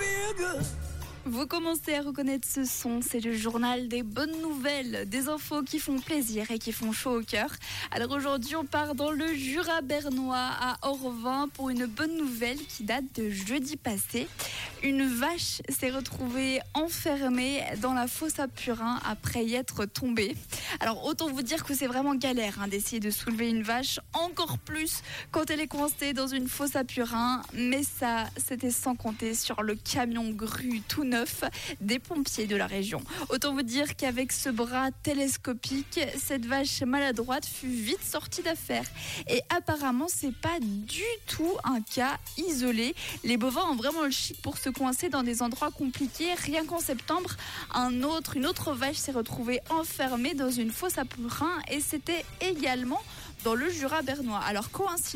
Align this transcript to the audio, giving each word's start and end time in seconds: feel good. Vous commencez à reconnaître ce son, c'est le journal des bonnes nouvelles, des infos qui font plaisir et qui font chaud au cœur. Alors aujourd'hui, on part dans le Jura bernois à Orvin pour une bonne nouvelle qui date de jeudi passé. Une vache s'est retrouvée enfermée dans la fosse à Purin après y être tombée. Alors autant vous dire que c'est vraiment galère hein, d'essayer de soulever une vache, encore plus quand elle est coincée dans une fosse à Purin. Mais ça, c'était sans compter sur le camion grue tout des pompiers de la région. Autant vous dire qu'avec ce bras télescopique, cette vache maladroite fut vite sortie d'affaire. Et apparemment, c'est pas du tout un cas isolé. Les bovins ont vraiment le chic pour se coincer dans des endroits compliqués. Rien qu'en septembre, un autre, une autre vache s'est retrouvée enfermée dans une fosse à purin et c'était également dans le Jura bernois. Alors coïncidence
feel 0.00 0.32
good. 0.32 0.89
Vous 1.26 1.46
commencez 1.46 1.94
à 1.94 2.00
reconnaître 2.00 2.48
ce 2.48 2.64
son, 2.64 3.02
c'est 3.02 3.20
le 3.20 3.34
journal 3.34 3.88
des 3.88 4.02
bonnes 4.02 4.40
nouvelles, 4.40 5.06
des 5.06 5.28
infos 5.28 5.62
qui 5.62 5.78
font 5.78 5.98
plaisir 5.98 6.50
et 6.50 6.58
qui 6.58 6.72
font 6.72 6.92
chaud 6.92 7.20
au 7.20 7.22
cœur. 7.22 7.50
Alors 7.90 8.10
aujourd'hui, 8.12 8.56
on 8.56 8.64
part 8.64 8.94
dans 8.94 9.10
le 9.10 9.34
Jura 9.34 9.82
bernois 9.82 10.38
à 10.38 10.78
Orvin 10.80 11.48
pour 11.52 11.68
une 11.68 11.84
bonne 11.84 12.16
nouvelle 12.16 12.56
qui 12.56 12.84
date 12.84 13.04
de 13.16 13.28
jeudi 13.28 13.76
passé. 13.76 14.28
Une 14.82 15.06
vache 15.06 15.60
s'est 15.68 15.90
retrouvée 15.90 16.60
enfermée 16.72 17.62
dans 17.82 17.92
la 17.92 18.06
fosse 18.06 18.38
à 18.38 18.48
Purin 18.48 18.98
après 19.04 19.44
y 19.44 19.54
être 19.56 19.84
tombée. 19.84 20.34
Alors 20.80 21.04
autant 21.04 21.28
vous 21.28 21.42
dire 21.42 21.64
que 21.64 21.74
c'est 21.74 21.86
vraiment 21.86 22.14
galère 22.14 22.60
hein, 22.62 22.68
d'essayer 22.68 22.98
de 22.98 23.10
soulever 23.10 23.50
une 23.50 23.62
vache, 23.62 24.00
encore 24.14 24.56
plus 24.56 25.02
quand 25.32 25.50
elle 25.50 25.60
est 25.60 25.68
coincée 25.68 26.14
dans 26.14 26.28
une 26.28 26.48
fosse 26.48 26.76
à 26.76 26.84
Purin. 26.84 27.42
Mais 27.52 27.82
ça, 27.82 28.24
c'était 28.38 28.70
sans 28.70 28.96
compter 28.96 29.34
sur 29.34 29.62
le 29.62 29.74
camion 29.74 30.30
grue 30.30 30.80
tout 30.88 31.04
des 31.80 31.98
pompiers 31.98 32.46
de 32.46 32.56
la 32.56 32.66
région. 32.66 33.02
Autant 33.28 33.54
vous 33.54 33.62
dire 33.62 33.96
qu'avec 33.96 34.32
ce 34.32 34.48
bras 34.48 34.90
télescopique, 35.02 36.00
cette 36.18 36.46
vache 36.46 36.82
maladroite 36.82 37.46
fut 37.46 37.68
vite 37.68 38.02
sortie 38.02 38.42
d'affaire. 38.42 38.84
Et 39.28 39.42
apparemment, 39.54 40.06
c'est 40.08 40.34
pas 40.34 40.58
du 40.60 41.02
tout 41.26 41.56
un 41.64 41.80
cas 41.80 42.18
isolé. 42.36 42.94
Les 43.24 43.36
bovins 43.36 43.64
ont 43.70 43.76
vraiment 43.76 44.04
le 44.04 44.10
chic 44.10 44.40
pour 44.42 44.58
se 44.58 44.70
coincer 44.70 45.08
dans 45.08 45.22
des 45.22 45.42
endroits 45.42 45.70
compliqués. 45.70 46.34
Rien 46.34 46.64
qu'en 46.64 46.80
septembre, 46.80 47.36
un 47.74 48.02
autre, 48.02 48.36
une 48.36 48.46
autre 48.46 48.72
vache 48.72 48.96
s'est 48.96 49.12
retrouvée 49.12 49.60
enfermée 49.70 50.34
dans 50.34 50.50
une 50.50 50.70
fosse 50.70 50.98
à 50.98 51.04
purin 51.04 51.58
et 51.70 51.80
c'était 51.80 52.24
également 52.40 53.00
dans 53.44 53.54
le 53.54 53.70
Jura 53.70 54.02
bernois. 54.02 54.40
Alors 54.40 54.70
coïncidence 54.70 55.14